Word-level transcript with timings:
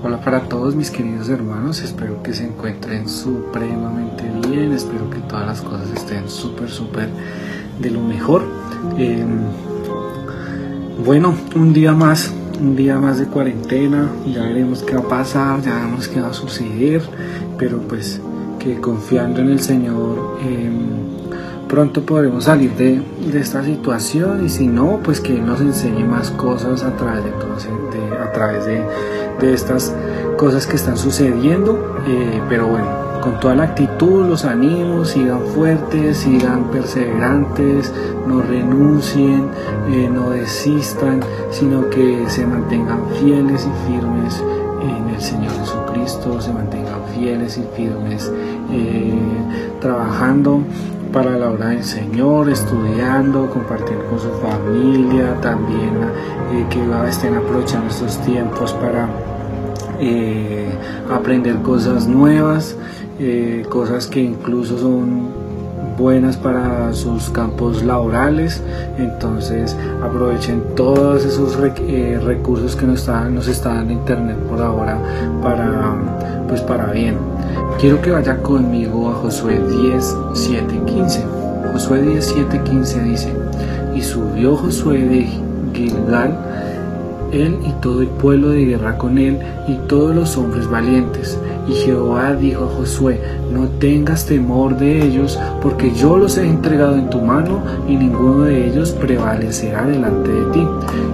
Hola 0.00 0.20
para 0.20 0.42
todos 0.42 0.76
mis 0.76 0.92
queridos 0.92 1.28
hermanos, 1.28 1.82
espero 1.82 2.22
que 2.22 2.32
se 2.32 2.46
encuentren 2.46 3.08
supremamente 3.08 4.22
bien, 4.48 4.72
espero 4.72 5.10
que 5.10 5.18
todas 5.18 5.44
las 5.44 5.60
cosas 5.60 5.90
estén 5.90 6.28
súper, 6.28 6.70
súper 6.70 7.08
de 7.80 7.90
lo 7.90 8.00
mejor. 8.00 8.44
Em, 8.96 9.40
bueno, 11.04 11.34
un 11.56 11.72
día 11.72 11.94
más, 11.94 12.32
un 12.60 12.76
día 12.76 12.96
más 12.98 13.18
de 13.18 13.26
cuarentena, 13.26 14.08
ya 14.24 14.42
veremos 14.44 14.84
qué 14.84 14.94
va 14.94 15.00
a 15.00 15.08
pasar, 15.08 15.62
ya 15.62 15.74
veremos 15.74 16.06
qué 16.06 16.20
va 16.20 16.28
a 16.28 16.32
suceder, 16.32 17.02
pero 17.58 17.80
pues 17.80 18.20
que 18.60 18.80
confiando 18.80 19.40
en 19.40 19.50
el 19.50 19.60
Señor 19.60 20.38
em, 20.44 21.07
pronto 21.68 22.02
podremos 22.02 22.44
salir 22.44 22.72
de, 22.72 23.02
esta 23.38 23.62
situación 23.62 24.44
y 24.44 24.48
si 24.48 24.66
no, 24.66 25.00
pues 25.02 25.20
que 25.20 25.34
nos 25.34 25.60
enseñe 25.60 26.04
más 26.04 26.30
cosas 26.30 26.82
a 26.82 26.96
través 26.96 27.24
de, 27.24 27.30
a 28.18 28.32
través 28.32 28.64
de 28.64 28.82
de 29.40 29.54
estas 29.54 29.94
cosas 30.36 30.66
que 30.66 30.76
están 30.76 30.96
sucediendo, 30.96 32.02
eh, 32.06 32.40
pero 32.48 32.66
bueno, 32.66 32.86
con 33.22 33.40
toda 33.40 33.54
la 33.54 33.64
actitud, 33.64 34.26
los 34.26 34.44
ánimos, 34.44 35.10
sigan 35.10 35.44
fuertes, 35.54 36.18
sigan 36.18 36.70
perseverantes, 36.70 37.92
no 38.26 38.42
renuncien, 38.42 39.48
eh, 39.88 40.08
no 40.12 40.30
desistan, 40.30 41.20
sino 41.50 41.88
que 41.90 42.24
se 42.28 42.46
mantengan 42.46 43.00
fieles 43.20 43.66
y 43.66 43.90
firmes 43.90 44.42
en 44.80 45.14
el 45.14 45.20
Señor 45.20 45.52
Jesucristo, 45.60 46.40
se 46.40 46.52
mantengan 46.52 47.04
fieles 47.14 47.58
y 47.58 47.64
firmes 47.76 48.30
eh, 48.72 49.12
trabajando 49.80 50.60
para 51.12 51.36
la 51.38 51.50
obra 51.50 51.68
del 51.68 51.84
Señor, 51.84 52.50
estudiando, 52.50 53.50
compartiendo 53.50 54.04
con 54.06 54.18
su 54.20 54.30
familia, 54.40 55.40
también 55.40 55.94
que 56.70 57.08
estén 57.08 57.34
aprovechando 57.36 57.88
estos 57.88 58.18
tiempos 58.18 58.72
para 58.74 59.08
eh, 60.00 60.68
aprender 61.10 61.56
cosas 61.62 62.06
nuevas, 62.06 62.76
eh, 63.18 63.64
cosas 63.68 64.06
que 64.06 64.20
incluso 64.20 64.78
son 64.78 65.47
buenas 65.98 66.36
para 66.36 66.92
sus 66.94 67.28
campos 67.30 67.82
laborales. 67.82 68.62
Entonces 68.96 69.76
aprovechen 70.02 70.62
todos 70.76 71.24
esos 71.24 71.58
eh, 71.88 72.20
recursos 72.24 72.76
que 72.76 72.86
nos 72.86 73.00
está, 73.00 73.28
nos 73.28 73.48
está 73.48 73.74
dando 73.74 73.92
Internet 73.92 74.36
por 74.48 74.62
ahora 74.62 74.98
para, 75.42 75.94
pues 76.48 76.60
para 76.62 76.86
bien. 76.92 77.16
Quiero 77.80 78.00
que 78.00 78.10
vaya 78.10 78.38
conmigo 78.42 79.10
a 79.10 79.14
Josué 79.14 79.60
10, 79.82 80.16
7, 80.34 80.80
15. 80.86 81.24
Josué 81.72 82.02
10, 82.02 82.24
7, 82.24 82.60
15 82.64 83.02
dice, 83.02 83.32
y 83.94 84.00
subió 84.00 84.56
Josué 84.56 84.98
de 84.98 85.28
Gilgal 85.74 86.36
él 87.32 87.58
y 87.66 87.72
todo 87.82 88.02
el 88.02 88.08
pueblo 88.08 88.50
de 88.50 88.64
guerra 88.64 88.96
con 88.96 89.18
él 89.18 89.38
y 89.66 89.74
todos 89.86 90.14
los 90.14 90.36
hombres 90.36 90.68
valientes. 90.68 91.38
Y 91.68 91.72
Jehová 91.74 92.34
dijo 92.34 92.64
a 92.64 92.76
Josué, 92.78 93.20
no 93.52 93.68
tengas 93.78 94.24
temor 94.24 94.78
de 94.78 95.04
ellos, 95.04 95.38
porque 95.60 95.92
yo 95.92 96.16
los 96.16 96.38
he 96.38 96.48
entregado 96.48 96.96
en 96.96 97.10
tu 97.10 97.20
mano, 97.20 97.60
y 97.86 97.96
ninguno 97.96 98.44
de 98.44 98.68
ellos 98.68 98.92
prevalecerá 98.92 99.84
delante 99.84 100.30
de 100.30 100.44
ti. 100.52 100.66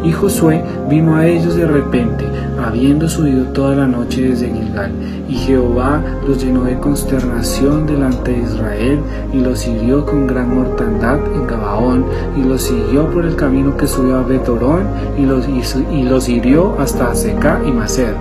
Y 0.05 0.13
Josué 0.13 0.63
vino 0.89 1.17
a 1.17 1.27
ellos 1.27 1.57
de 1.57 1.67
repente, 1.67 2.25
habiendo 2.65 3.09
subido 3.09 3.47
toda 3.47 3.75
la 3.75 3.87
noche 3.87 4.29
desde 4.29 4.53
Gilgal. 4.53 4.93
Y 5.29 5.35
Jehová 5.35 6.03
los 6.27 6.43
llenó 6.45 6.65
de 6.65 6.79
consternación 6.79 7.87
delante 7.87 8.31
de 8.31 8.43
Israel, 8.43 9.01
y 9.33 9.39
los 9.39 9.67
hirió 9.67 10.07
con 10.07 10.29
gran 10.29 10.55
mortandad 10.55 11.19
en 11.35 11.47
Gabaón, 11.49 12.05
y 12.37 12.45
los 12.45 12.63
siguió 12.63 13.11
por 13.11 13.25
el 13.25 13.35
camino 13.35 13.77
que 13.77 13.89
subió 13.89 14.19
a 14.19 14.23
Betorón, 14.23 14.85
y 15.19 15.27
los, 15.27 16.29
hirió 16.29 16.79
hasta 16.79 17.13
Seca 17.15 17.61
y 17.67 17.73
Macer. 17.73 18.15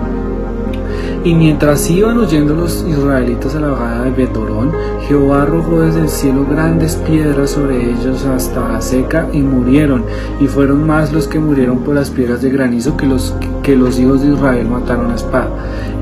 Y 1.24 1.34
mientras 1.34 1.88
iban 1.88 2.18
huyendo 2.18 2.54
los 2.54 2.84
israelitas 2.86 3.54
a 3.54 3.60
la 3.60 3.68
bajada 3.68 4.04
de 4.04 4.10
Betorón, 4.10 4.72
Jehová 5.08 5.44
arrojó 5.44 5.80
desde 5.80 6.02
el 6.02 6.10
cielo 6.10 6.44
grandes 6.44 6.96
piedras 6.96 7.52
sobre 7.52 7.92
ellos 7.92 8.26
hasta 8.26 8.68
la 8.68 8.82
seca 8.82 9.26
y 9.32 9.38
murieron, 9.38 10.04
y 10.38 10.46
fueron 10.46 10.86
más 10.86 11.14
los 11.14 11.26
que 11.26 11.38
murieron 11.38 11.78
por 11.78 11.94
las 11.94 12.10
piedras 12.10 12.42
de 12.42 12.50
granizo 12.50 12.98
que 12.98 13.06
los, 13.06 13.34
que 13.62 13.74
los 13.74 13.98
hijos 13.98 14.20
de 14.20 14.34
Israel 14.34 14.68
mataron 14.68 15.12
a 15.12 15.14
espada. 15.14 15.48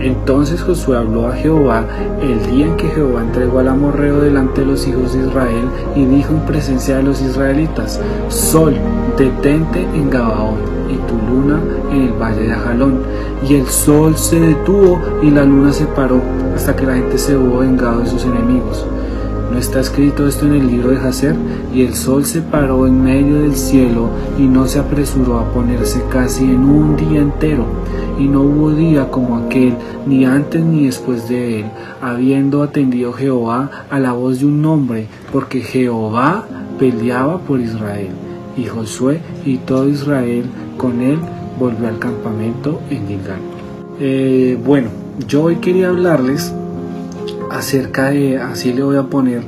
Entonces 0.00 0.60
Josué 0.60 0.96
habló 0.96 1.28
a 1.28 1.36
Jehová 1.36 1.86
el 2.20 2.44
día 2.50 2.66
en 2.66 2.76
que 2.76 2.88
Jehová 2.88 3.22
entregó 3.22 3.60
al 3.60 3.69
amorreo 3.69 4.20
delante 4.20 4.62
de 4.62 4.66
los 4.66 4.88
hijos 4.88 5.12
de 5.12 5.25
Israel 5.25 5.69
y 5.94 6.04
dijo 6.04 6.32
en 6.32 6.41
presencia 6.41 6.96
de 6.96 7.04
los 7.04 7.22
israelitas, 7.22 8.00
Sol, 8.26 8.75
detente 9.16 9.82
en 9.94 10.10
Gabaón 10.10 10.81
en 11.90 12.02
el 12.02 12.12
valle 12.12 12.42
de 12.42 12.52
Ajalón. 12.52 13.00
Y 13.48 13.54
el 13.54 13.66
sol 13.66 14.16
se 14.16 14.38
detuvo 14.38 15.00
y 15.22 15.30
la 15.30 15.44
luna 15.44 15.72
se 15.72 15.86
paró 15.86 16.20
hasta 16.54 16.76
que 16.76 16.86
la 16.86 16.94
gente 16.94 17.18
se 17.18 17.36
hubo 17.36 17.58
vengado 17.58 18.00
de 18.00 18.06
sus 18.06 18.24
enemigos. 18.24 18.86
¿No 19.52 19.58
está 19.58 19.80
escrito 19.80 20.26
esto 20.26 20.46
en 20.46 20.54
el 20.54 20.66
libro 20.66 20.88
de 20.88 20.96
Jacer? 20.96 21.36
Y 21.74 21.82
el 21.82 21.94
sol 21.94 22.24
se 22.24 22.40
paró 22.40 22.86
en 22.86 23.04
medio 23.04 23.42
del 23.42 23.54
cielo 23.54 24.08
y 24.38 24.44
no 24.44 24.66
se 24.66 24.78
apresuró 24.78 25.38
a 25.38 25.52
ponerse 25.52 26.02
casi 26.10 26.44
en 26.44 26.64
un 26.64 26.96
día 26.96 27.20
entero. 27.20 27.66
Y 28.19 28.28
no 28.28 28.40
hubo 28.40 28.70
día 28.70 29.10
como 29.10 29.36
aquel, 29.36 29.74
ni 30.06 30.24
antes 30.24 30.64
ni 30.64 30.86
después 30.86 31.28
de 31.28 31.60
él, 31.60 31.66
habiendo 32.00 32.62
atendido 32.62 33.12
Jehová 33.12 33.70
a 33.90 33.98
la 33.98 34.12
voz 34.12 34.40
de 34.40 34.46
un 34.46 34.64
hombre, 34.64 35.08
porque 35.30 35.60
Jehová 35.60 36.46
peleaba 36.78 37.38
por 37.38 37.60
Israel. 37.60 38.08
Y 38.56 38.64
Josué 38.64 39.20
y 39.44 39.58
todo 39.58 39.86
Israel 39.86 40.44
con 40.78 41.02
él 41.02 41.19
volvió 41.62 41.86
al 41.86 41.98
campamento 42.00 42.80
en 42.90 43.06
Gilgal. 43.06 43.38
Eh, 44.00 44.58
bueno, 44.64 44.88
yo 45.28 45.44
hoy 45.44 45.56
quería 45.56 45.90
hablarles 45.90 46.52
acerca 47.50 48.10
de, 48.10 48.38
así 48.38 48.72
le 48.72 48.82
voy 48.82 48.96
a 48.96 49.04
poner 49.04 49.42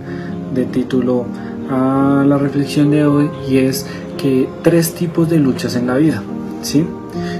de 0.54 0.64
título 0.64 1.26
a 1.68 2.24
la 2.24 2.38
reflexión 2.38 2.92
de 2.92 3.04
hoy, 3.04 3.30
y 3.48 3.58
es 3.58 3.86
que 4.16 4.48
tres 4.62 4.94
tipos 4.94 5.28
de 5.28 5.38
luchas 5.38 5.74
en 5.74 5.88
la 5.88 5.96
vida, 5.96 6.22
¿sí? 6.62 6.86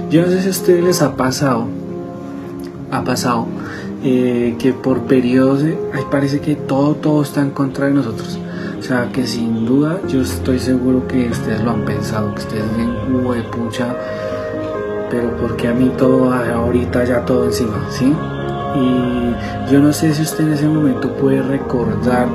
Yo 0.09 0.23
no 0.23 0.27
sé 0.27 0.41
si 0.41 0.47
a 0.47 0.51
ustedes 0.51 0.83
les 0.83 1.01
ha 1.01 1.15
pasado, 1.15 1.67
ha 2.91 3.03
pasado, 3.03 3.47
eh, 4.03 4.55
que 4.59 4.73
por 4.73 5.03
periodos, 5.03 5.63
ahí 5.63 6.03
parece 6.11 6.41
que 6.41 6.55
todo, 6.55 6.95
todo 6.95 7.21
está 7.21 7.41
en 7.41 7.51
contra 7.51 7.85
de 7.85 7.93
nosotros. 7.93 8.39
O 8.77 8.83
sea, 8.83 9.09
que 9.11 9.25
sin 9.25 9.65
duda 9.65 9.99
yo 10.07 10.21
estoy 10.21 10.59
seguro 10.59 11.07
que 11.07 11.29
ustedes 11.29 11.63
lo 11.63 11.71
han 11.71 11.85
pensado, 11.85 12.35
que 12.35 12.41
ustedes 12.41 12.65
ven, 12.77 13.33
de 13.33 13.41
pucha, 13.43 13.95
pero 15.15 15.31
porque 15.37 15.69
a 15.69 15.73
mí 15.73 15.89
todo 15.97 16.33
ahorita 16.33 17.05
ya 17.05 17.23
todo 17.23 17.45
encima, 17.45 17.85
¿sí? 17.89 18.13
Y 18.75 19.71
yo 19.71 19.79
no 19.79 19.93
sé 19.93 20.13
si 20.13 20.23
usted 20.23 20.45
en 20.45 20.53
ese 20.53 20.67
momento 20.67 21.09
puede 21.13 21.41
recordar 21.41 22.27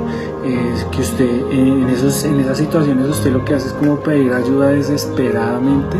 eh, 0.43 0.73
que 0.91 1.01
usted 1.01 1.29
en, 1.51 1.87
esos, 1.87 2.23
en 2.23 2.39
esas 2.39 2.57
situaciones 2.57 3.07
usted 3.07 3.31
lo 3.31 3.45
que 3.45 3.53
hace 3.53 3.67
es 3.67 3.73
como 3.73 3.99
pedir 3.99 4.33
ayuda 4.33 4.69
desesperadamente 4.69 5.97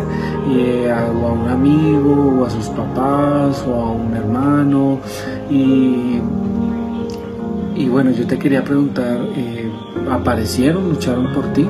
eh, 0.49 0.91
a, 0.91 1.11
o 1.11 1.27
a 1.27 1.31
un 1.33 1.47
amigo 1.47 2.39
o 2.39 2.45
a 2.45 2.49
sus 2.49 2.65
papás 2.69 3.63
o 3.67 3.75
a 3.75 3.91
un 3.91 4.15
hermano 4.15 4.97
y, 5.51 6.19
y 7.75 7.87
bueno 7.87 8.09
yo 8.09 8.25
te 8.25 8.39
quería 8.39 8.63
preguntar 8.63 9.19
eh, 9.35 9.71
aparecieron, 10.09 10.89
lucharon 10.89 11.31
por 11.33 11.53
ti. 11.53 11.67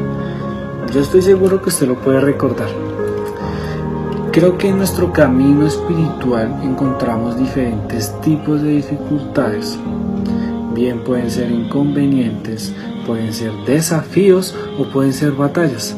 Yo 0.94 1.02
estoy 1.02 1.22
seguro 1.22 1.62
que 1.62 1.68
usted 1.68 1.88
lo 1.88 1.96
puede 1.96 2.22
recordar. 2.22 2.91
Creo 4.32 4.58
que 4.58 4.70
en 4.70 4.78
nuestro 4.78 5.12
camino 5.12 5.68
espiritual 5.68 6.62
encontramos 6.64 7.38
diferentes 7.38 8.18
tipos 8.22 8.62
de 8.62 8.78
dificultades. 8.78 9.78
Bien 10.74 11.04
pueden 11.04 11.30
ser 11.30 11.52
inconvenientes, 11.52 12.74
pueden 13.06 13.34
ser 13.34 13.52
desafíos 13.68 14.56
o 14.80 14.86
pueden 14.86 15.12
ser 15.12 15.34
batallas. 15.34 15.98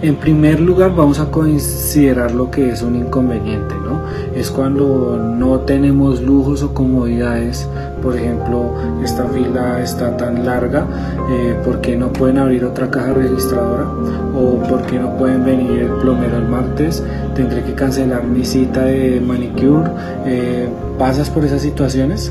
En 0.00 0.16
primer 0.16 0.60
lugar 0.60 0.96
vamos 0.96 1.20
a 1.20 1.30
considerar 1.30 2.32
lo 2.32 2.50
que 2.50 2.70
es 2.70 2.80
un 2.80 2.96
inconveniente, 2.96 3.74
¿no? 3.74 4.02
Es 4.34 4.50
cuando 4.50 5.18
no 5.18 5.60
tenemos 5.60 6.22
lujos 6.22 6.62
o 6.62 6.72
comodidades, 6.72 7.68
por 8.04 8.16
ejemplo, 8.16 8.74
esta 9.02 9.24
fila 9.28 9.82
está 9.82 10.14
tan 10.14 10.44
larga, 10.44 10.86
eh, 11.30 11.58
¿por 11.64 11.80
qué 11.80 11.96
no 11.96 12.12
pueden 12.12 12.36
abrir 12.36 12.62
otra 12.66 12.90
caja 12.90 13.14
registradora? 13.14 13.86
¿O 14.36 14.62
por 14.68 14.82
qué 14.82 14.98
no 14.98 15.16
pueden 15.16 15.42
venir 15.42 15.80
el 15.80 15.92
plomero 16.02 16.36
el 16.36 16.46
martes? 16.46 17.02
Tendré 17.34 17.64
que 17.64 17.72
cancelar 17.72 18.24
mi 18.24 18.44
cita 18.44 18.84
de 18.84 19.22
manicure. 19.26 19.90
Eh, 20.26 20.68
¿Pasas 20.98 21.30
por 21.30 21.46
esas 21.46 21.62
situaciones? 21.62 22.30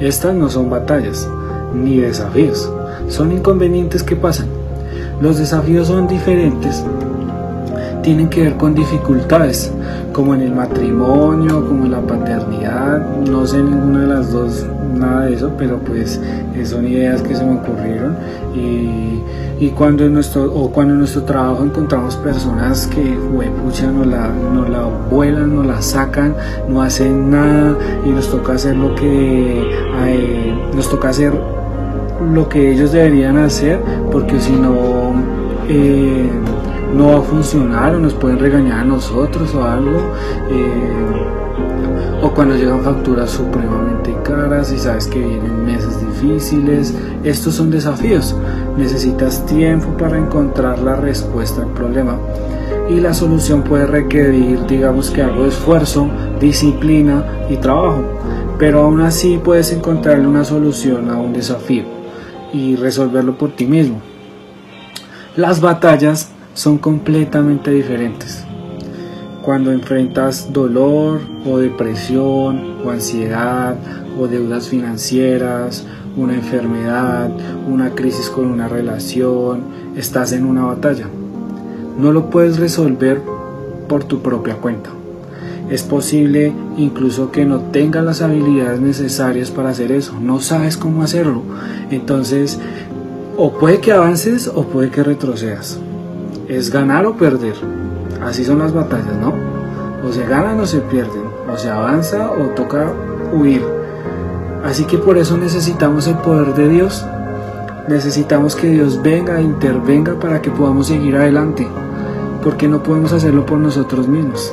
Estas 0.00 0.34
no 0.34 0.50
son 0.50 0.68
batallas 0.68 1.28
ni 1.72 1.98
desafíos, 1.98 2.68
son 3.08 3.30
inconvenientes 3.30 4.02
que 4.02 4.16
pasan. 4.16 4.48
Los 5.20 5.38
desafíos 5.38 5.86
son 5.86 6.08
diferentes, 6.08 6.84
tienen 8.02 8.28
que 8.28 8.42
ver 8.42 8.56
con 8.56 8.74
dificultades, 8.74 9.72
como 10.12 10.34
en 10.34 10.42
el 10.42 10.52
matrimonio, 10.54 11.66
como 11.66 11.86
en 11.86 11.92
la 11.92 12.00
paternidad, 12.00 13.16
no 13.28 13.46
sé 13.46 13.62
ninguna 13.62 14.00
de 14.02 14.06
las 14.06 14.32
dos 14.32 14.66
nada 14.96 15.26
de 15.26 15.34
eso, 15.34 15.52
pero 15.56 15.78
pues 15.78 16.20
son 16.64 16.86
ideas 16.86 17.22
que 17.22 17.34
se 17.34 17.44
me 17.44 17.54
ocurrieron 17.54 18.16
y, 18.54 19.22
cuando 19.76 20.04
en 20.04 20.14
nuestro 20.14 20.44
o 20.54 20.70
cuando 20.70 20.94
en 20.94 21.00
nuestro 21.00 21.22
trabajo 21.22 21.64
encontramos 21.64 22.16
personas 22.16 22.86
que 22.86 23.02
pucha, 23.64 23.90
nos 23.90 24.06
la, 24.06 24.28
nos 24.28 24.70
la 24.70 24.84
vuelan, 25.10 25.54
nos 25.54 25.66
la 25.66 25.82
sacan, 25.82 26.34
no 26.68 26.82
hacen 26.82 27.30
nada 27.30 27.76
y 28.04 28.10
nos 28.10 28.30
toca 28.30 28.54
hacer 28.54 28.76
lo 28.76 28.94
que 28.94 29.60
eh, 30.06 30.70
nos 30.74 30.88
toca 30.88 31.10
hacer 31.10 31.32
lo 32.32 32.48
que 32.48 32.72
ellos 32.72 32.92
deberían 32.92 33.36
hacer 33.36 33.80
porque 34.10 34.40
si 34.40 34.52
no 34.52 35.12
eh, 35.68 36.30
no 36.94 37.08
va 37.08 37.18
a 37.18 37.22
funcionar 37.22 37.94
o 37.94 37.98
nos 37.98 38.14
pueden 38.14 38.38
regañar 38.38 38.80
a 38.80 38.84
nosotros 38.84 39.54
o 39.54 39.64
algo. 39.64 39.98
Eh, 40.50 41.45
o 42.26 42.34
cuando 42.34 42.56
llegan 42.56 42.82
facturas 42.82 43.30
supremamente 43.30 44.16
caras 44.24 44.72
y 44.72 44.78
sabes 44.78 45.06
que 45.06 45.20
vienen 45.20 45.64
meses 45.64 46.00
difíciles. 46.00 46.92
Estos 47.22 47.54
son 47.54 47.70
desafíos. 47.70 48.34
Necesitas 48.76 49.46
tiempo 49.46 49.96
para 49.96 50.18
encontrar 50.18 50.80
la 50.80 50.96
respuesta 50.96 51.62
al 51.62 51.68
problema. 51.68 52.18
Y 52.90 53.00
la 53.00 53.14
solución 53.14 53.62
puede 53.62 53.86
requerir, 53.86 54.66
digamos 54.66 55.10
que 55.10 55.22
algo 55.22 55.44
de 55.44 55.50
esfuerzo, 55.50 56.08
disciplina 56.40 57.24
y 57.48 57.56
trabajo. 57.56 58.02
Pero 58.58 58.82
aún 58.82 59.00
así 59.02 59.38
puedes 59.42 59.72
encontrarle 59.72 60.26
una 60.26 60.44
solución 60.44 61.10
a 61.10 61.16
un 61.16 61.32
desafío 61.32 61.84
y 62.52 62.74
resolverlo 62.74 63.38
por 63.38 63.54
ti 63.54 63.66
mismo. 63.66 64.00
Las 65.36 65.60
batallas 65.60 66.30
son 66.54 66.78
completamente 66.78 67.70
diferentes. 67.70 68.45
Cuando 69.46 69.70
enfrentas 69.70 70.52
dolor 70.52 71.20
o 71.46 71.58
depresión 71.58 72.78
o 72.84 72.90
ansiedad 72.90 73.76
o 74.18 74.26
deudas 74.26 74.68
financieras, 74.68 75.86
una 76.16 76.34
enfermedad, 76.34 77.30
una 77.68 77.90
crisis 77.90 78.28
con 78.28 78.46
una 78.46 78.66
relación, 78.66 79.62
estás 79.94 80.32
en 80.32 80.46
una 80.46 80.64
batalla. 80.64 81.06
No 81.96 82.10
lo 82.10 82.28
puedes 82.28 82.58
resolver 82.58 83.22
por 83.88 84.02
tu 84.02 84.20
propia 84.20 84.56
cuenta. 84.56 84.90
Es 85.70 85.84
posible 85.84 86.52
incluso 86.76 87.30
que 87.30 87.44
no 87.44 87.60
tengas 87.70 88.04
las 88.04 88.22
habilidades 88.22 88.80
necesarias 88.80 89.52
para 89.52 89.68
hacer 89.68 89.92
eso. 89.92 90.18
No 90.20 90.40
sabes 90.40 90.76
cómo 90.76 91.04
hacerlo. 91.04 91.42
Entonces, 91.92 92.58
o 93.36 93.52
puede 93.52 93.78
que 93.78 93.92
avances 93.92 94.50
o 94.52 94.64
puede 94.64 94.90
que 94.90 95.04
retrocedas 95.04 95.78
es 96.48 96.70
ganar 96.70 97.06
o 97.06 97.16
perder. 97.16 97.85
Así 98.22 98.44
son 98.44 98.58
las 98.58 98.72
batallas, 98.72 99.16
¿no? 99.20 99.32
O 100.06 100.12
se 100.12 100.24
ganan 100.26 100.60
o 100.60 100.66
se 100.66 100.80
pierden, 100.80 101.24
o 101.52 101.56
se 101.56 101.70
avanza 101.70 102.30
o 102.30 102.50
toca 102.54 102.92
huir. 103.32 103.62
Así 104.64 104.84
que 104.84 104.98
por 104.98 105.18
eso 105.18 105.36
necesitamos 105.36 106.06
el 106.06 106.16
poder 106.16 106.54
de 106.54 106.68
Dios. 106.68 107.04
Necesitamos 107.88 108.56
que 108.56 108.68
Dios 108.68 109.00
venga 109.02 109.40
intervenga 109.40 110.18
para 110.18 110.42
que 110.42 110.50
podamos 110.50 110.88
seguir 110.88 111.16
adelante, 111.16 111.66
porque 112.42 112.68
no 112.68 112.82
podemos 112.82 113.12
hacerlo 113.12 113.46
por 113.46 113.58
nosotros 113.58 114.08
mismos. 114.08 114.52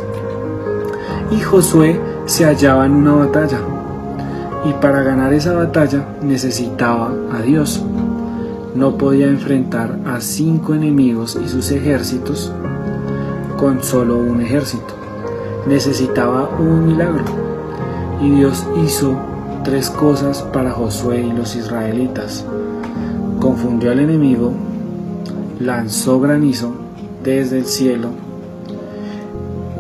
Y 1.31 1.39
Josué 1.39 1.99
se 2.25 2.45
hallaba 2.45 2.85
en 2.85 2.93
una 2.93 3.13
batalla, 3.13 3.59
y 4.65 4.73
para 4.73 5.01
ganar 5.01 5.33
esa 5.33 5.53
batalla 5.53 6.05
necesitaba 6.21 7.11
a 7.31 7.41
Dios 7.41 7.83
no 8.75 8.97
podía 8.97 9.27
enfrentar 9.27 9.99
a 10.05 10.19
cinco 10.19 10.73
enemigos 10.73 11.37
y 11.43 11.47
sus 11.47 11.71
ejércitos 11.71 12.51
con 13.63 13.81
solo 13.81 14.17
un 14.17 14.41
ejército. 14.41 14.93
Necesitaba 15.65 16.49
un 16.59 16.85
milagro. 16.85 17.23
Y 18.21 18.29
Dios 18.31 18.67
hizo 18.83 19.17
tres 19.63 19.89
cosas 19.89 20.41
para 20.41 20.71
Josué 20.71 21.21
y 21.21 21.31
los 21.31 21.55
israelitas. 21.55 22.43
Confundió 23.39 23.91
al 23.93 23.99
enemigo, 23.99 24.51
lanzó 25.61 26.19
granizo 26.19 26.73
desde 27.23 27.59
el 27.59 27.65
cielo 27.65 28.09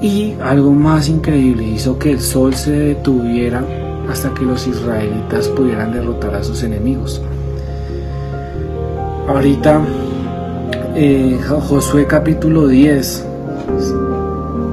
y 0.01 0.35
algo 0.41 0.71
más 0.71 1.09
increíble, 1.09 1.65
hizo 1.65 1.99
que 1.99 2.11
el 2.11 2.21
sol 2.21 2.53
se 2.53 2.71
detuviera 2.71 3.65
hasta 4.09 4.33
que 4.33 4.45
los 4.45 4.65
israelitas 4.65 5.49
pudieran 5.49 5.91
derrotar 5.91 6.35
a 6.35 6.43
sus 6.45 6.63
enemigos. 6.63 7.21
Ahorita 9.27 9.81
eh, 10.95 11.37
Josué 11.67 12.07
capítulo 12.07 12.67
10, 12.67 13.32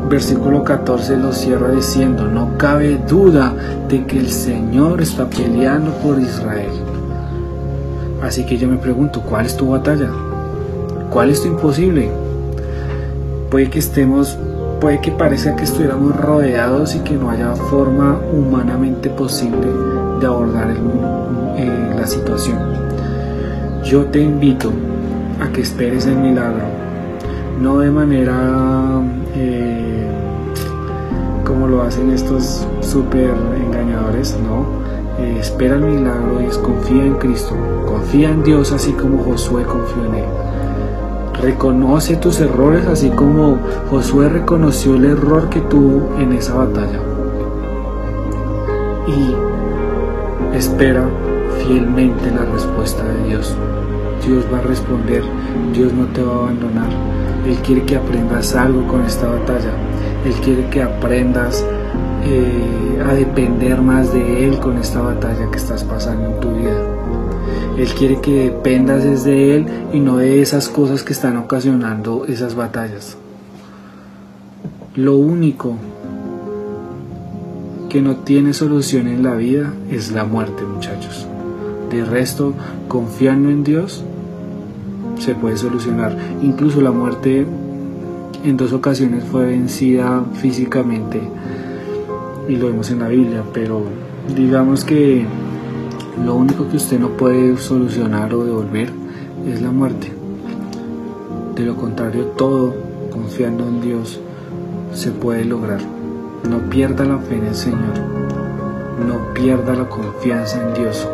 versículo 0.09 0.65
14 0.65 1.17
lo 1.17 1.33
cierra 1.33 1.71
diciendo, 1.71 2.25
no 2.27 2.57
cabe 2.59 2.99
duda 3.09 3.55
de 3.89 4.05
que 4.07 4.19
el 4.19 4.31
Señor 4.31 5.01
está 5.01 5.29
peleando 5.29 5.93
por 5.99 6.19
Israel. 6.19 6.71
Así 8.23 8.45
que 8.45 8.59
yo 8.59 8.69
me 8.69 8.77
pregunto, 8.77 9.23
¿cuál 9.23 9.47
es 9.47 9.57
tu 9.57 9.71
batalla? 9.71 10.11
¿Cuál 11.11 11.31
es 11.31 11.43
tu 11.43 11.49
imposible? 11.49 12.11
Puede 13.51 13.71
que 13.71 13.79
estemos, 13.79 14.37
puede 14.81 15.01
que 15.01 15.11
parezca 15.11 15.57
que 15.57 15.65
estuviéramos 15.65 16.17
rodeados 16.17 16.95
y 16.95 17.01
que 17.01 17.15
no 17.15 17.31
haya 17.31 17.55
forma 17.55 18.19
humanamente 18.33 19.11
posible 19.11 19.67
de 20.21 20.27
abordar 20.27 20.71
eh, 21.57 21.95
la 21.97 22.07
situación 22.07 22.81
yo 23.85 24.05
te 24.05 24.21
invito 24.21 24.71
a 25.41 25.49
que 25.49 25.63
esperes 25.63 26.07
el 26.07 26.17
milagro, 26.17 26.63
no 27.61 27.79
de 27.79 27.91
manera 27.91 29.03
eh, 29.37 30.09
como 31.45 31.69
lo 31.69 31.83
hacen 31.83 32.11
estos 32.11 32.67
super 32.81 33.35
engañadores, 33.57 34.37
no. 34.43 34.81
Eh, 35.19 35.37
espera 35.39 35.75
el 35.75 35.83
milagro 35.83 36.41
y 36.41 36.47
confía 36.63 37.05
en 37.05 37.15
Cristo, 37.17 37.55
confía 37.87 38.31
en 38.31 38.43
Dios 38.43 38.73
así 38.73 38.93
como 38.93 39.23
Josué 39.23 39.65
confió 39.65 40.05
en 40.07 40.15
Él. 40.15 40.25
Reconoce 41.43 42.17
tus 42.17 42.41
errores 42.41 42.87
así 42.87 43.11
como 43.11 43.59
Josué 43.91 44.29
reconoció 44.29 44.95
el 44.95 45.05
error 45.05 45.51
que 45.51 45.61
tuvo 45.61 46.19
en 46.19 46.33
esa 46.33 46.55
batalla. 46.55 47.01
Y 49.07 50.57
espera 50.57 51.05
fielmente 51.67 52.31
la 52.31 52.45
respuesta 52.45 53.03
de 53.05 53.29
Dios. 53.29 53.57
Dios 54.31 54.45
va 54.53 54.59
a 54.59 54.63
responder, 54.63 55.25
Dios 55.75 55.93
no 55.93 56.07
te 56.07 56.23
va 56.23 56.33
a 56.33 56.39
abandonar. 56.45 56.89
Él 57.45 57.57
quiere 57.67 57.83
que 57.83 57.97
aprendas 57.97 58.55
algo 58.55 58.87
con 58.87 59.05
esta 59.05 59.29
batalla. 59.29 59.73
Él 60.25 60.33
quiere 60.35 60.69
que 60.71 60.85
aprendas 60.85 61.65
eh, 62.25 63.03
a 63.05 63.13
depender 63.15 63.83
más 63.83 64.13
de 64.13 64.47
Él 64.47 64.61
con 64.61 64.79
esta 64.79 65.01
batalla 65.01 65.51
que 65.51 65.59
estás 65.59 65.83
pasando 65.83 66.27
en 66.27 66.39
tu 66.39 66.49
vida. 66.55 66.81
Él 67.77 67.89
quiere 67.89 68.21
que 68.21 68.45
dependas 68.45 69.03
desde 69.03 69.57
Él 69.57 69.67
y 69.93 69.99
no 69.99 70.19
de 70.19 70.41
esas 70.41 70.69
cosas 70.69 71.03
que 71.03 71.13
están 71.13 71.37
ocasionando 71.37 72.25
esas 72.27 72.55
batallas. 72.55 73.17
Lo 74.95 75.17
único 75.17 75.75
que 77.89 78.01
no 78.01 78.19
tiene 78.19 78.53
solución 78.53 79.09
en 79.09 79.25
la 79.25 79.35
vida 79.35 79.75
es 79.91 80.13
la 80.13 80.25
muerte, 80.25 80.63
muchachos. 80.63 81.27
De 81.91 82.05
resto, 82.05 82.55
confiando 82.87 83.51
en 83.51 83.65
Dios, 83.65 84.05
se 85.21 85.35
puede 85.35 85.57
solucionar. 85.57 86.17
Incluso 86.43 86.81
la 86.81 86.91
muerte 86.91 87.47
en 88.45 88.57
dos 88.57 88.73
ocasiones 88.73 89.23
fue 89.25 89.47
vencida 89.47 90.25
físicamente 90.35 91.21
y 92.49 92.57
lo 92.57 92.67
vemos 92.67 92.91
en 92.91 93.01
la 93.01 93.09
Biblia, 93.09 93.45
pero 93.53 93.83
digamos 94.35 94.85
que 94.85 95.25
lo 96.25 96.35
único 96.35 96.69
que 96.69 96.77
usted 96.77 96.99
no 96.99 97.11
puede 97.11 97.57
solucionar 97.59 98.35
o 98.35 98.45
devolver 98.45 98.91
es 99.47 99.63
la 99.63 99.71
muerte. 99.71 100.11
De 101.55 101.65
lo 101.65 101.77
contrario, 101.77 102.25
todo 102.37 102.75
confiando 103.11 103.67
en 103.69 103.81
Dios 103.81 104.21
se 104.93 105.11
puede 105.11 105.45
lograr. 105.45 105.81
No 106.49 106.59
pierda 106.71 107.05
la 107.05 107.19
fe 107.19 107.37
en 107.37 107.47
el 107.47 107.55
Señor. 107.55 107.99
No 109.07 109.35
pierda 109.35 109.75
la 109.75 109.89
confianza 109.89 110.61
en 110.67 110.75
Dios 110.75 111.07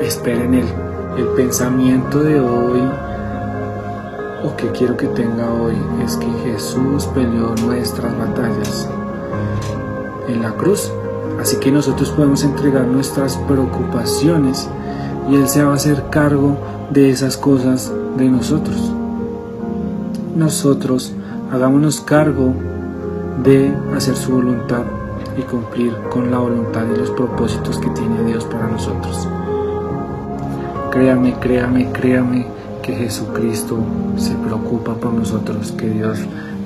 espera 0.00 0.44
en 0.44 0.54
Él. 0.54 0.85
El 1.16 1.28
pensamiento 1.28 2.22
de 2.22 2.38
hoy, 2.38 2.82
o 4.44 4.54
que 4.54 4.70
quiero 4.72 4.98
que 4.98 5.06
tenga 5.06 5.50
hoy, 5.50 5.76
es 6.04 6.16
que 6.18 6.26
Jesús 6.44 7.06
peleó 7.06 7.54
nuestras 7.64 8.16
batallas 8.18 8.88
en 10.28 10.42
la 10.42 10.50
cruz. 10.52 10.92
Así 11.40 11.56
que 11.56 11.70
nosotros 11.72 12.10
podemos 12.10 12.44
entregar 12.44 12.86
nuestras 12.86 13.38
preocupaciones 13.48 14.68
y 15.30 15.36
Él 15.36 15.48
se 15.48 15.64
va 15.64 15.72
a 15.72 15.76
hacer 15.76 16.04
cargo 16.10 16.58
de 16.90 17.08
esas 17.08 17.38
cosas 17.38 17.90
de 18.18 18.28
nosotros. 18.28 18.92
Nosotros 20.36 21.14
hagámonos 21.50 22.02
cargo 22.02 22.52
de 23.42 23.74
hacer 23.94 24.16
su 24.16 24.32
voluntad 24.32 24.82
y 25.38 25.42
cumplir 25.42 25.96
con 26.10 26.30
la 26.30 26.38
voluntad 26.38 26.84
y 26.94 26.98
los 26.98 27.10
propósitos 27.10 27.78
que 27.78 27.88
tiene 27.90 28.22
Dios 28.24 28.44
para 28.44 28.68
nosotros. 28.68 29.26
Créame, 30.96 31.34
créame, 31.34 31.92
créame 31.92 32.46
que 32.82 32.94
Jesucristo 32.94 33.76
se 34.16 34.34
preocupa 34.34 34.94
por 34.94 35.12
nosotros, 35.12 35.72
que 35.72 35.90
Dios 35.90 36.20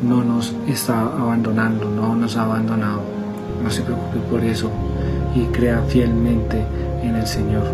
no 0.09 0.23
nos 0.23 0.55
está 0.69 1.01
abandonando, 1.01 1.91
no 1.91 2.15
nos 2.15 2.37
ha 2.37 2.45
abandonado. 2.45 3.01
no 3.61 3.69
se 3.73 3.83
preocupe 3.83 4.21
por 4.31 4.45
eso 4.45 4.71
y 5.35 5.47
crea 5.47 5.83
fielmente 5.89 6.65
en 7.03 7.17
el 7.17 7.27
Señor. 7.27 7.65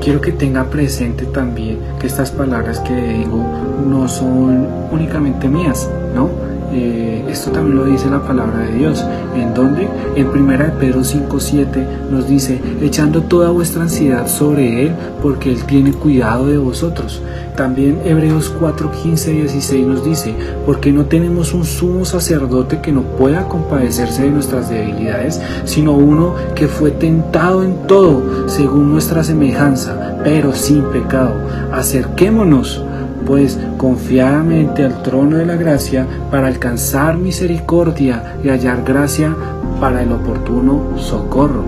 Quiero 0.00 0.20
que 0.20 0.30
tenga 0.30 0.62
presente 0.70 1.26
también 1.26 1.80
que 1.98 2.06
estas 2.06 2.30
palabras 2.30 2.78
que 2.78 2.94
digo 2.94 3.44
no 3.84 4.06
son 4.06 4.68
únicamente 4.92 5.48
mías, 5.48 5.90
¿no? 6.14 6.30
Eh, 6.74 7.24
esto 7.28 7.52
también 7.52 7.76
lo 7.76 7.84
dice 7.84 8.10
la 8.10 8.20
palabra 8.20 8.58
de 8.58 8.72
Dios. 8.72 9.04
¿En 9.36 9.54
donde 9.54 9.88
En 10.16 10.26
1 10.28 10.78
Pedro 10.80 11.00
5.7 11.00 12.10
nos 12.10 12.28
dice, 12.28 12.60
echando 12.82 13.22
toda 13.22 13.50
vuestra 13.50 13.82
ansiedad 13.82 14.26
sobre 14.26 14.86
Él, 14.86 14.92
porque 15.22 15.50
Él 15.52 15.62
tiene 15.64 15.92
cuidado 15.92 16.48
de 16.48 16.58
vosotros. 16.58 17.22
También 17.56 18.00
Hebreos 18.04 18.52
4, 18.58 18.90
15, 18.90 19.30
16 19.30 19.86
nos 19.86 20.04
dice, 20.04 20.34
porque 20.66 20.90
no 20.90 21.04
tenemos 21.04 21.54
un 21.54 21.64
sumo 21.64 22.04
sacerdote 22.04 22.80
que 22.80 22.90
no 22.90 23.02
pueda 23.02 23.46
compadecerse 23.46 24.22
de 24.22 24.30
nuestras 24.30 24.68
debilidades, 24.68 25.40
sino 25.64 25.92
uno 25.92 26.34
que 26.56 26.66
fue 26.66 26.90
tentado 26.90 27.62
en 27.62 27.86
todo 27.86 28.48
según 28.48 28.90
nuestra 28.90 29.22
semejanza, 29.22 30.18
pero 30.24 30.52
sin 30.52 30.82
pecado. 30.84 31.34
Acerquémonos 31.72 32.82
pues 33.26 33.58
confiadamente 33.78 34.84
al 34.84 35.02
trono 35.02 35.36
de 35.36 35.46
la 35.46 35.56
gracia 35.56 36.06
para 36.30 36.46
alcanzar 36.46 37.16
misericordia 37.16 38.36
y 38.42 38.48
hallar 38.48 38.82
gracia 38.84 39.34
para 39.80 40.02
el 40.02 40.12
oportuno 40.12 40.96
socorro. 40.96 41.64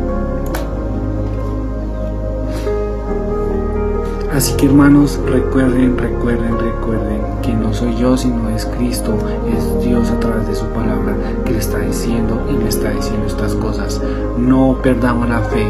Así 4.36 4.54
que 4.58 4.66
hermanos, 4.66 5.18
recuerden, 5.24 5.96
recuerden, 5.96 6.58
recuerden 6.58 7.22
que 7.40 7.54
no 7.54 7.72
soy 7.72 7.96
yo, 7.96 8.18
sino 8.18 8.50
es 8.50 8.66
Cristo, 8.66 9.16
es 9.48 9.82
Dios 9.82 10.10
a 10.10 10.20
través 10.20 10.46
de 10.46 10.54
su 10.54 10.66
palabra 10.66 11.16
que 11.46 11.52
le 11.52 11.58
está 11.58 11.78
diciendo 11.78 12.46
y 12.50 12.52
me 12.52 12.68
está 12.68 12.90
diciendo 12.90 13.26
estas 13.26 13.54
cosas. 13.54 13.98
No 14.36 14.78
perdamos 14.82 15.26
la 15.30 15.40
fe, 15.40 15.64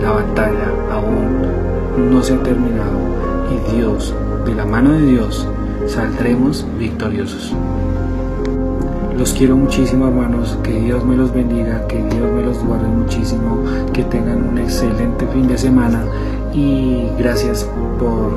la 0.00 0.12
batalla 0.12 0.72
aún 0.92 2.10
no 2.12 2.22
se 2.22 2.34
ha 2.34 2.42
terminado 2.44 3.00
y 3.50 3.76
Dios, 3.76 4.14
de 4.44 4.54
la 4.54 4.64
mano 4.64 4.92
de 4.92 5.06
Dios, 5.06 5.46
saldremos 5.86 6.66
victoriosos. 6.78 7.54
Los 9.16 9.32
quiero 9.34 9.56
muchísimo 9.56 10.08
hermanos, 10.08 10.58
que 10.62 10.72
Dios 10.72 11.04
me 11.04 11.16
los 11.16 11.32
bendiga, 11.32 11.86
que 11.86 11.98
Dios 11.98 12.32
me 12.32 12.42
los 12.42 12.58
guarde 12.64 12.88
muchísimo, 12.88 13.62
que 13.92 14.02
tengan 14.04 14.48
un 14.48 14.58
excelente 14.58 15.26
fin 15.28 15.46
de 15.46 15.58
semana 15.58 16.04
y 16.54 17.06
gracias 17.18 17.68
por, 17.98 18.32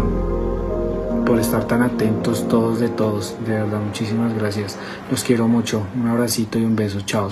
por 1.26 1.40
estar 1.40 1.66
tan 1.66 1.82
atentos 1.82 2.48
todos 2.48 2.80
de 2.80 2.90
todos. 2.90 3.36
De 3.48 3.54
verdad, 3.54 3.80
muchísimas 3.80 4.34
gracias. 4.38 4.78
Los 5.10 5.24
quiero 5.24 5.48
mucho. 5.48 5.82
Un 6.00 6.08
abracito 6.08 6.60
y 6.60 6.66
un 6.66 6.76
beso. 6.76 7.02
Chao. 7.02 7.30